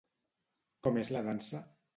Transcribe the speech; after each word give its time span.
Com 0.87 0.97
és 1.05 1.13
la 1.17 1.23
dansa? 1.31 1.65